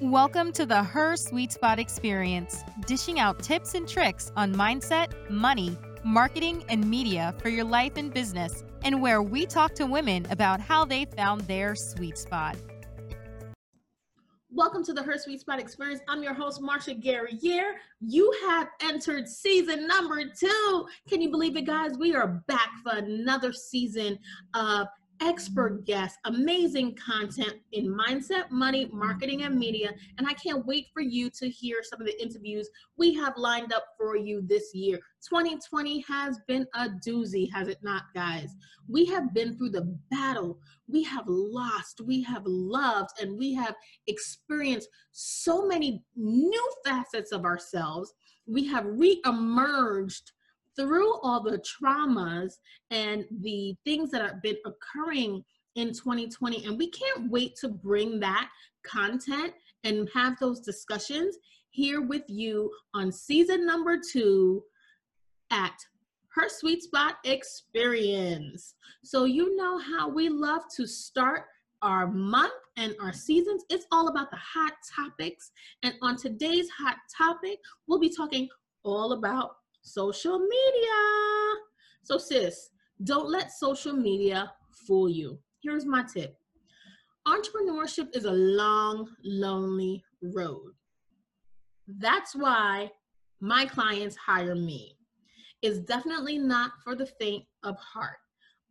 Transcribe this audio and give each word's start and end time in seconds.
Welcome 0.00 0.52
to 0.52 0.64
the 0.64 0.80
Her 0.80 1.16
Suite 1.16 1.50
Spot 1.50 1.80
Experience, 1.80 2.62
dishing 2.86 3.18
out 3.18 3.42
tips 3.42 3.74
and 3.74 3.88
tricks 3.88 4.30
on 4.36 4.54
mindset, 4.54 5.28
money, 5.28 5.76
marketing, 6.04 6.64
and 6.68 6.88
media 6.88 7.34
for 7.38 7.48
your 7.48 7.64
life 7.64 7.94
and 7.96 8.14
business, 8.14 8.62
and 8.84 9.02
where 9.02 9.24
we 9.24 9.44
talk 9.44 9.74
to 9.74 9.86
women 9.86 10.24
about 10.30 10.60
how 10.60 10.84
they 10.84 11.04
found 11.04 11.40
their 11.42 11.74
sweet 11.74 12.16
spot. 12.16 12.56
Welcome 14.52 14.84
to 14.84 14.92
the 14.92 15.02
Her 15.02 15.18
Suite 15.18 15.40
Spot 15.40 15.58
Experience. 15.58 16.00
I'm 16.06 16.22
your 16.22 16.32
host, 16.32 16.62
Marsha 16.62 17.02
Guerrier. 17.02 17.74
You 18.00 18.32
have 18.46 18.68
entered 18.80 19.26
season 19.26 19.88
number 19.88 20.22
two. 20.26 20.86
Can 21.08 21.20
you 21.20 21.28
believe 21.28 21.56
it, 21.56 21.66
guys? 21.66 21.98
We 21.98 22.14
are 22.14 22.40
back 22.46 22.70
for 22.84 22.98
another 22.98 23.52
season 23.52 24.16
of 24.54 24.86
expert 25.20 25.84
guests, 25.84 26.18
amazing 26.24 26.96
content 26.96 27.54
in 27.72 27.86
mindset, 27.86 28.50
money, 28.50 28.88
marketing, 28.92 29.42
and 29.42 29.58
media. 29.58 29.92
And 30.18 30.26
I 30.26 30.34
can't 30.34 30.64
wait 30.66 30.86
for 30.92 31.00
you 31.02 31.30
to 31.30 31.48
hear 31.48 31.78
some 31.82 32.00
of 32.00 32.06
the 32.06 32.20
interviews 32.22 32.68
we 32.96 33.14
have 33.14 33.34
lined 33.36 33.72
up 33.72 33.84
for 33.98 34.16
you 34.16 34.42
this 34.42 34.74
year. 34.74 34.98
2020 35.28 36.04
has 36.08 36.38
been 36.46 36.66
a 36.74 36.88
doozy, 37.06 37.50
has 37.52 37.68
it 37.68 37.78
not, 37.82 38.04
guys? 38.14 38.54
We 38.88 39.04
have 39.06 39.34
been 39.34 39.56
through 39.56 39.70
the 39.70 39.96
battle. 40.10 40.58
We 40.86 41.02
have 41.04 41.24
lost, 41.26 42.00
we 42.00 42.22
have 42.22 42.42
loved, 42.46 43.20
and 43.20 43.36
we 43.38 43.54
have 43.54 43.74
experienced 44.06 44.88
so 45.12 45.66
many 45.66 46.02
new 46.16 46.72
facets 46.84 47.32
of 47.32 47.44
ourselves. 47.44 48.12
We 48.46 48.66
have 48.68 48.86
re 48.86 49.20
emerged 49.26 50.32
through 50.78 51.18
all 51.20 51.42
the 51.42 51.60
traumas 51.60 52.54
and 52.90 53.24
the 53.40 53.74
things 53.84 54.10
that 54.10 54.22
have 54.22 54.42
been 54.42 54.56
occurring 54.64 55.44
in 55.74 55.88
2020 55.88 56.64
and 56.64 56.78
we 56.78 56.90
can't 56.90 57.30
wait 57.30 57.54
to 57.56 57.68
bring 57.68 58.18
that 58.20 58.48
content 58.84 59.52
and 59.84 60.08
have 60.14 60.38
those 60.40 60.60
discussions 60.60 61.36
here 61.70 62.00
with 62.00 62.22
you 62.28 62.70
on 62.94 63.12
season 63.12 63.66
number 63.66 63.98
two 64.12 64.62
at 65.50 65.74
her 66.34 66.48
suite 66.48 66.82
spot 66.82 67.16
experience. 67.24 68.74
So 69.02 69.24
you 69.24 69.56
know 69.56 69.78
how 69.78 70.08
we 70.08 70.28
love 70.28 70.62
to 70.76 70.86
start 70.86 71.44
our 71.82 72.06
month 72.06 72.52
and 72.76 72.94
our 73.00 73.12
seasons. 73.12 73.64
It's 73.70 73.86
all 73.92 74.08
about 74.08 74.30
the 74.30 74.36
hot 74.36 74.74
topics 74.94 75.50
and 75.82 75.94
on 76.02 76.16
today's 76.16 76.68
hot 76.70 76.96
topic 77.16 77.58
we'll 77.86 78.00
be 78.00 78.12
talking 78.14 78.48
all 78.84 79.12
about 79.12 79.56
social 79.88 80.38
media. 80.38 81.62
So, 82.02 82.18
sis, 82.18 82.70
don't 83.04 83.30
let 83.30 83.52
social 83.52 83.92
media 83.92 84.52
fool 84.86 85.08
you. 85.08 85.38
Here's 85.62 85.84
my 85.84 86.04
tip 86.04 86.36
entrepreneurship 87.28 88.16
is 88.16 88.24
a 88.24 88.32
long, 88.32 89.06
lonely 89.22 90.02
road. 90.22 90.72
That's 91.86 92.34
why 92.34 92.90
my 93.40 93.66
clients 93.66 94.16
hire 94.16 94.54
me. 94.54 94.96
It's 95.60 95.80
definitely 95.80 96.38
not 96.38 96.72
for 96.82 96.94
the 96.94 97.06
faint 97.06 97.44
of 97.64 97.76
heart. 97.76 98.16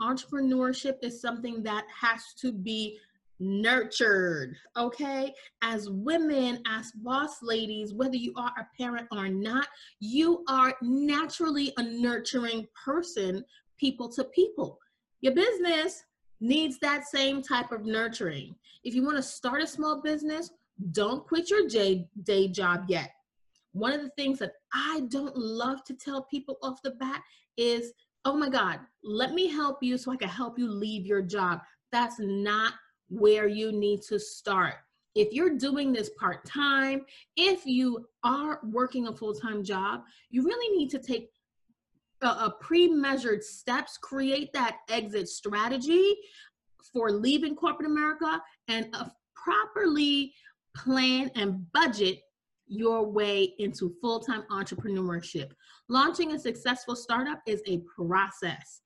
Entrepreneurship 0.00 0.96
is 1.02 1.20
something 1.20 1.62
that 1.64 1.84
has 2.00 2.22
to 2.40 2.52
be 2.52 2.98
nurtured, 3.38 4.56
okay? 4.76 5.34
As 5.62 5.90
women, 5.90 6.62
as 6.66 6.92
boss 6.96 7.42
ladies, 7.42 7.92
whether 7.92 8.16
you 8.16 8.32
are 8.36 8.52
a 8.58 8.66
parent 8.76 9.06
or 9.12 9.28
not, 9.28 9.68
you 10.00 10.44
are 10.48 10.74
naturally 10.82 11.72
a 11.76 11.82
nurturing 11.82 12.66
person, 12.84 13.44
people 13.78 14.08
to 14.10 14.24
people. 14.24 14.78
Your 15.20 15.34
business 15.34 16.04
needs 16.40 16.78
that 16.78 17.06
same 17.06 17.42
type 17.42 17.72
of 17.72 17.84
nurturing. 17.84 18.54
If 18.84 18.94
you 18.94 19.04
want 19.04 19.16
to 19.16 19.22
start 19.22 19.62
a 19.62 19.66
small 19.66 20.02
business, 20.02 20.50
don't 20.92 21.26
quit 21.26 21.50
your 21.50 21.66
day, 21.66 22.08
day 22.24 22.48
job 22.48 22.84
yet. 22.88 23.10
One 23.72 23.92
of 23.92 24.02
the 24.02 24.10
things 24.10 24.38
that 24.38 24.52
I 24.72 25.02
don't 25.08 25.36
love 25.36 25.84
to 25.84 25.94
tell 25.94 26.22
people 26.24 26.58
off 26.62 26.82
the 26.82 26.92
bat 26.92 27.22
is, 27.56 27.92
oh 28.24 28.36
my 28.36 28.48
God, 28.48 28.80
let 29.02 29.32
me 29.32 29.48
help 29.48 29.82
you 29.82 29.98
so 29.98 30.12
I 30.12 30.16
can 30.16 30.28
help 30.28 30.58
you 30.58 30.70
leave 30.70 31.06
your 31.06 31.22
job. 31.22 31.60
That's 31.92 32.16
not 32.18 32.74
where 33.08 33.46
you 33.46 33.72
need 33.72 34.02
to 34.02 34.18
start. 34.18 34.74
If 35.14 35.32
you're 35.32 35.56
doing 35.56 35.92
this 35.92 36.10
part 36.18 36.44
time, 36.44 37.06
if 37.36 37.64
you 37.64 38.06
are 38.22 38.60
working 38.64 39.08
a 39.08 39.12
full 39.12 39.34
time 39.34 39.64
job, 39.64 40.02
you 40.30 40.44
really 40.44 40.76
need 40.76 40.90
to 40.90 40.98
take 40.98 41.30
a, 42.22 42.26
a 42.26 42.54
pre 42.60 42.88
measured 42.88 43.42
steps, 43.42 43.96
create 43.96 44.52
that 44.52 44.78
exit 44.90 45.28
strategy 45.28 46.16
for 46.92 47.10
leaving 47.10 47.56
corporate 47.56 47.88
America, 47.88 48.42
and 48.68 48.88
uh, 48.92 49.06
properly 49.34 50.34
plan 50.76 51.30
and 51.34 51.70
budget 51.72 52.20
your 52.66 53.06
way 53.06 53.54
into 53.58 53.94
full 54.00 54.20
time 54.20 54.42
entrepreneurship. 54.50 55.52
Launching 55.88 56.32
a 56.32 56.38
successful 56.38 56.96
startup 56.96 57.40
is 57.46 57.62
a 57.66 57.80
process. 57.96 58.82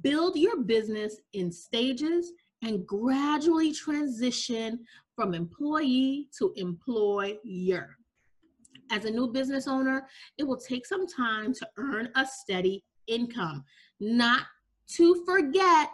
Build 0.00 0.36
your 0.36 0.62
business 0.62 1.16
in 1.32 1.52
stages 1.52 2.32
and 2.66 2.84
gradually 2.84 3.72
transition 3.72 4.80
from 5.14 5.34
employee 5.34 6.28
to 6.36 6.52
employer. 6.56 7.96
As 8.90 9.04
a 9.04 9.10
new 9.10 9.28
business 9.28 9.68
owner, 9.68 10.06
it 10.36 10.42
will 10.42 10.56
take 10.56 10.84
some 10.84 11.06
time 11.06 11.54
to 11.54 11.68
earn 11.76 12.08
a 12.16 12.26
steady 12.26 12.84
income, 13.06 13.64
not 14.00 14.42
to 14.94 15.24
forget 15.24 15.90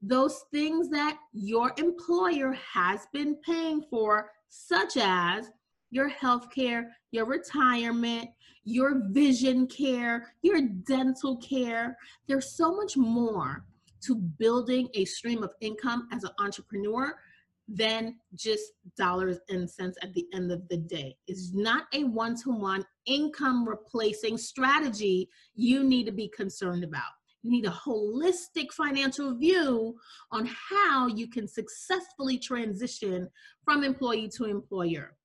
those 0.00 0.44
things 0.50 0.88
that 0.88 1.18
your 1.34 1.72
employer 1.76 2.52
has 2.52 3.06
been 3.12 3.36
paying 3.44 3.82
for, 3.90 4.30
such 4.48 4.96
as 4.96 5.50
your 5.90 6.08
health 6.08 6.48
care, 6.54 6.96
your 7.10 7.26
retirement, 7.26 8.28
your 8.64 9.02
vision 9.10 9.66
care, 9.66 10.32
your 10.40 10.62
dental 10.86 11.36
care. 11.36 11.96
There's 12.26 12.56
so 12.56 12.74
much 12.74 12.96
more 12.96 13.66
to 14.06 14.16
building 14.16 14.88
a 14.94 15.04
stream 15.04 15.42
of 15.42 15.50
income 15.60 16.08
as 16.12 16.24
an 16.24 16.30
entrepreneur 16.38 17.14
than 17.68 18.16
just 18.34 18.72
dollars 18.96 19.38
and 19.48 19.68
cents 19.68 19.98
at 20.02 20.14
the 20.14 20.26
end 20.32 20.52
of 20.52 20.68
the 20.68 20.76
day. 20.76 21.16
It's 21.26 21.52
not 21.52 21.84
a 21.92 22.04
one 22.04 22.36
to 22.42 22.50
one 22.50 22.84
income 23.06 23.68
replacing 23.68 24.38
strategy 24.38 25.28
you 25.54 25.82
need 25.82 26.06
to 26.06 26.12
be 26.12 26.28
concerned 26.28 26.84
about. 26.84 27.02
You 27.42 27.50
need 27.50 27.66
a 27.66 27.70
holistic 27.70 28.72
financial 28.72 29.36
view 29.36 29.96
on 30.32 30.48
how 30.70 31.06
you 31.06 31.28
can 31.28 31.46
successfully 31.46 32.38
transition 32.38 33.28
from 33.64 33.84
employee 33.84 34.28
to 34.36 34.44
employer. 34.44 35.16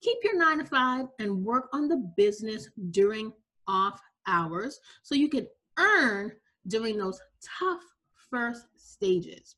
Keep 0.00 0.18
your 0.22 0.38
nine 0.38 0.58
to 0.58 0.64
five 0.64 1.06
and 1.18 1.44
work 1.44 1.68
on 1.72 1.88
the 1.88 1.96
business 2.16 2.68
during 2.90 3.32
off 3.66 4.00
hours 4.26 4.78
so 5.02 5.14
you 5.14 5.28
can 5.28 5.46
earn 5.78 6.32
during 6.68 6.98
those 6.98 7.20
tough 7.58 7.82
first 8.34 8.66
stages. 8.76 9.54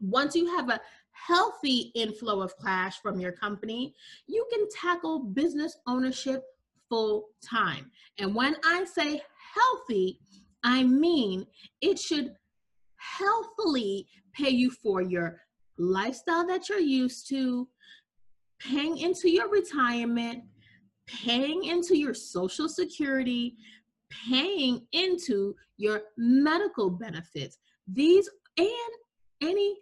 Once 0.00 0.36
you 0.36 0.46
have 0.54 0.68
a 0.68 0.80
healthy 1.12 1.90
inflow 1.94 2.42
of 2.42 2.52
cash 2.62 3.00
from 3.00 3.18
your 3.18 3.32
company, 3.32 3.94
you 4.26 4.46
can 4.52 4.68
tackle 4.68 5.20
business 5.20 5.78
ownership 5.86 6.42
full 6.90 7.28
time. 7.42 7.90
And 8.18 8.34
when 8.34 8.56
I 8.62 8.84
say 8.84 9.22
healthy, 9.54 10.20
I 10.62 10.82
mean 10.82 11.46
it 11.80 11.98
should 11.98 12.34
healthily 12.96 14.06
pay 14.34 14.50
you 14.50 14.70
for 14.70 15.00
your 15.00 15.40
lifestyle 15.78 16.46
that 16.46 16.68
you're 16.68 16.78
used 16.78 17.28
to, 17.30 17.66
paying 18.60 18.98
into 18.98 19.30
your 19.30 19.48
retirement, 19.48 20.44
paying 21.06 21.64
into 21.64 21.96
your 21.96 22.14
social 22.14 22.68
security, 22.68 23.56
paying 24.28 24.86
into 24.92 25.54
your 25.76 26.02
medical 26.16 26.90
benefits. 26.90 27.58
These 27.86 28.28
and 28.56 28.68
any 29.42 29.76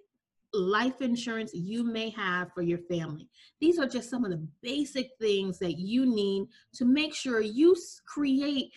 life 0.54 1.00
insurance 1.00 1.52
you 1.54 1.82
may 1.82 2.10
have 2.10 2.52
for 2.52 2.62
your 2.62 2.78
family. 2.78 3.28
These 3.60 3.78
are 3.78 3.88
just 3.88 4.10
some 4.10 4.24
of 4.24 4.30
the 4.30 4.46
basic 4.62 5.08
things 5.20 5.58
that 5.60 5.78
you 5.78 6.06
need 6.06 6.46
to 6.74 6.84
make 6.84 7.14
sure 7.14 7.40
you 7.40 7.74
create 8.06 8.70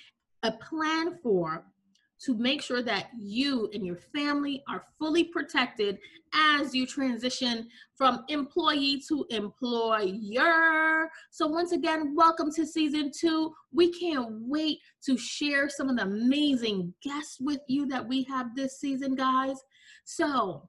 a 0.43 0.51
plan 0.53 1.17
for 1.21 1.65
to 2.25 2.35
make 2.35 2.61
sure 2.61 2.81
that 2.81 3.09
you 3.17 3.69
and 3.73 3.85
your 3.85 3.97
family 3.97 4.63
are 4.67 4.83
fully 4.97 5.25
protected 5.25 5.99
as 6.33 6.73
you 6.73 6.85
transition 6.85 7.67
from 7.95 8.25
employee 8.29 9.01
to 9.07 9.25
employer. 9.29 11.09
So, 11.31 11.47
once 11.47 11.71
again, 11.71 12.15
welcome 12.15 12.51
to 12.53 12.65
season 12.65 13.11
two. 13.17 13.53
We 13.71 13.91
can't 13.91 14.27
wait 14.31 14.79
to 15.05 15.17
share 15.17 15.69
some 15.69 15.89
of 15.89 15.97
the 15.97 16.03
amazing 16.03 16.93
guests 17.03 17.37
with 17.39 17.61
you 17.67 17.87
that 17.87 18.07
we 18.07 18.23
have 18.23 18.55
this 18.55 18.79
season, 18.79 19.15
guys. 19.15 19.57
So, 20.03 20.67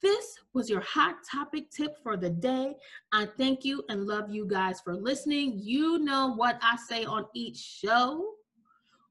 this 0.00 0.36
was 0.54 0.70
your 0.70 0.80
hot 0.80 1.16
topic 1.30 1.70
tip 1.70 1.96
for 2.02 2.16
the 2.16 2.30
day. 2.30 2.76
I 3.12 3.26
thank 3.36 3.64
you 3.64 3.82
and 3.88 4.06
love 4.06 4.30
you 4.30 4.46
guys 4.46 4.80
for 4.80 4.94
listening. 4.94 5.58
You 5.60 5.98
know 5.98 6.34
what 6.34 6.58
I 6.62 6.76
say 6.76 7.04
on 7.04 7.26
each 7.34 7.58
show 7.58 8.37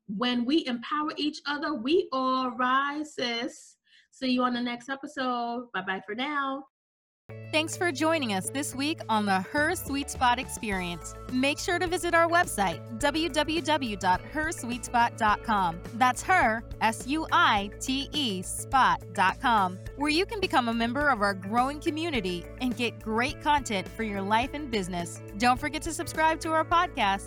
when 0.08 0.46
we 0.46 0.66
empower 0.66 1.12
each 1.18 1.42
other, 1.46 1.74
we 1.74 2.08
all 2.12 2.52
rise, 2.52 3.16
sis. 3.16 3.76
See 4.12 4.32
you 4.32 4.44
on 4.44 4.54
the 4.54 4.62
next 4.62 4.90
episode. 4.90 5.68
Bye 5.74 5.84
bye 5.86 6.02
for 6.06 6.16
now. 6.16 6.64
Thanks 7.52 7.76
for 7.76 7.92
joining 7.92 8.34
us 8.34 8.50
this 8.50 8.74
week 8.74 9.02
on 9.10 9.26
the 9.26 9.42
Her 9.42 9.76
Suite 9.76 10.10
Spot 10.10 10.40
Experience. 10.40 11.14
Make 11.32 11.60
sure 11.60 11.78
to 11.78 11.86
visit 11.86 12.14
our 12.14 12.30
website, 12.30 12.80
www.hersuitespot.com. 13.00 15.80
That's 15.96 16.24
her, 16.24 16.64
S 16.80 17.06
U 17.08 17.28
I 17.32 17.70
T 17.82 18.08
E, 18.14 18.42
spot.com, 18.42 19.78
where 19.98 20.10
you 20.10 20.26
can 20.26 20.40
become 20.40 20.70
a 20.70 20.74
member 20.74 21.10
of 21.10 21.22
our 21.22 21.34
growing 21.34 21.82
community 21.82 22.46
and 22.62 22.78
get 22.78 23.02
great 23.02 23.42
content 23.42 23.90
for 23.90 24.04
your 24.04 24.22
life 24.22 24.52
and 24.54 24.72
business. 24.72 25.22
Don't 25.38 25.60
forget 25.60 25.82
to 25.82 25.94
subscribe 25.94 26.40
to 26.42 26.52
our 26.52 26.64
podcast 26.64 27.26